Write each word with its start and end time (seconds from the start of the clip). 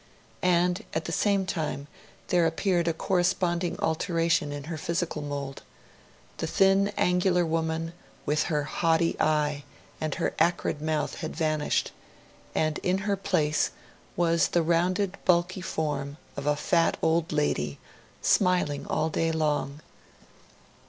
And, 0.41 0.83
at 0.95 1.05
the 1.05 1.11
same 1.11 1.45
time, 1.45 1.85
there 2.29 2.47
appeared 2.47 2.87
a 2.87 2.91
corresponding 2.91 3.79
alteration 3.79 4.51
in 4.51 4.63
her 4.63 4.75
physical 4.79 5.21
mood. 5.21 5.61
The 6.37 6.47
thin, 6.47 6.87
angular 6.97 7.45
woman, 7.45 7.93
with 8.25 8.45
her 8.45 8.63
haughty 8.63 9.15
eye 9.19 9.63
and 10.01 10.15
her 10.15 10.33
acrid 10.39 10.81
mouth, 10.81 11.19
had 11.19 11.35
vanished; 11.35 11.91
and 12.55 12.79
in 12.79 12.97
her 13.05 13.15
place 13.15 13.69
was 14.15 14.47
the 14.47 14.63
rounded, 14.63 15.19
bulky 15.23 15.61
form 15.61 16.17
of 16.35 16.47
a 16.47 16.55
fat 16.55 16.97
old 17.03 17.31
lady, 17.31 17.77
smiling 18.23 18.87
all 18.87 19.09
day 19.11 19.31
long. 19.31 19.81